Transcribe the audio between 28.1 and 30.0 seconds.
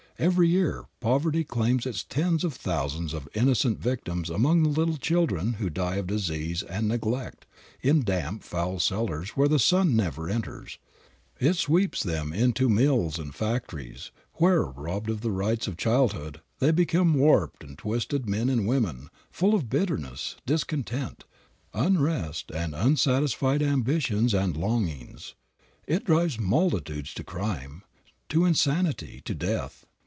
to insanity, to death.